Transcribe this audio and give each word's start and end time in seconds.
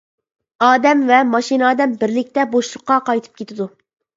ئادەم 0.67 1.03
ۋە 1.11 1.19
ماشىنا 1.35 1.67
ئادەم 1.69 1.93
بىرلىكتە 2.05 2.49
بوشلۇققا 2.55 3.01
قايتىپ 3.11 3.41
كېتىدۇ. 3.45 3.71